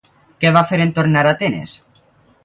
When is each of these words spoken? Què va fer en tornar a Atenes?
Què 0.43 0.51
va 0.53 0.63
fer 0.69 0.79
en 0.85 0.93
tornar 0.99 1.23
a 1.27 1.33
Atenes? 1.35 1.75